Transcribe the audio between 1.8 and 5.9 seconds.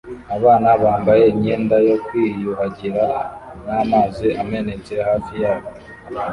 yo kwiyuhagira n'amazi amenetse hafi yabo